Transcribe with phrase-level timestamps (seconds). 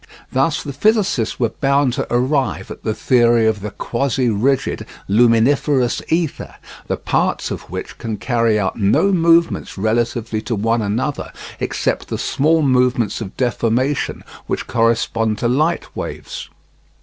[0.31, 6.01] Thus the physicists were bound to arrive at the theory of the "quasi rigid" luminiferous
[6.09, 6.55] ether,
[6.87, 12.17] the parts of which can carry out no movements relatively to one another except the
[12.17, 16.49] small movements of deformation which correspond to light waves.